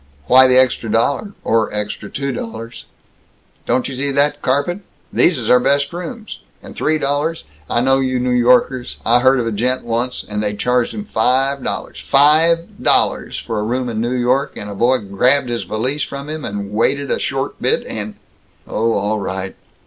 [0.25, 2.85] "Why the extra dollar or extra two dollars?"
[3.67, 4.79] "Don't you see that carpet?
[5.13, 6.39] These is our best rooms.
[6.63, 8.97] And three dollars I know you New Yorkers.
[9.05, 13.37] I heard of a gent once, and they charged him five dollars five dol lars!
[13.37, 16.71] for a room in New York, and a boy grabbed his valise from him and
[16.71, 18.15] wanted a short bit and"
[18.67, 19.55] "Oh all right!